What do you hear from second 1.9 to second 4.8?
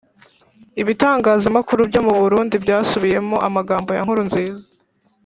mu burundi byasubiyemo amagambo ya nkurunziza